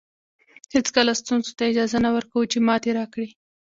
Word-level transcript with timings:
هېڅکله 0.73 1.11
ستونزو 1.21 1.51
ته 1.57 1.63
اجازه 1.71 1.97
نه 2.05 2.09
ورکوو 2.15 2.49
چې 2.51 2.57
ماتې 2.67 2.91
راکړي. 2.99 3.27